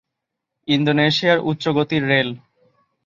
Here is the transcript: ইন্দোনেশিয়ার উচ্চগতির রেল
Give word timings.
ইন্দোনেশিয়ার 0.67 1.39
উচ্চগতির 1.41 2.03
রেল 2.07 2.29